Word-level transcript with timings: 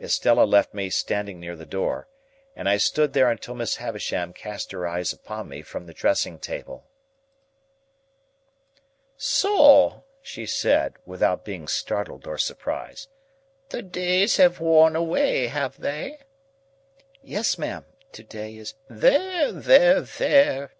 Estella 0.00 0.42
left 0.42 0.74
me 0.74 0.90
standing 0.90 1.38
near 1.38 1.54
the 1.54 1.64
door, 1.64 2.08
and 2.56 2.68
I 2.68 2.76
stood 2.76 3.12
there 3.12 3.30
until 3.30 3.54
Miss 3.54 3.76
Havisham 3.76 4.32
cast 4.32 4.72
her 4.72 4.84
eyes 4.84 5.12
upon 5.12 5.48
me 5.48 5.62
from 5.62 5.86
the 5.86 5.94
dressing 5.94 6.40
table. 6.40 6.88
"So!" 9.16 10.02
she 10.22 10.44
said, 10.44 10.94
without 11.06 11.44
being 11.44 11.68
startled 11.68 12.26
or 12.26 12.36
surprised: 12.36 13.08
"the 13.68 13.80
days 13.80 14.38
have 14.38 14.58
worn 14.58 14.96
away, 14.96 15.46
have 15.46 15.78
they?" 15.78 16.18
"Yes, 17.22 17.56
ma'am. 17.56 17.84
To 18.10 18.24
day 18.24 18.56
is—" 18.56 18.74
"There, 18.90 19.52
there, 19.52 20.00
there!" 20.00 20.72